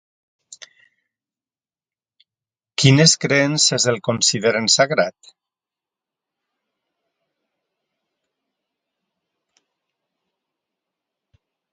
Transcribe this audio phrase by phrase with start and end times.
[2.83, 5.31] Quines creences el consideren sagrat?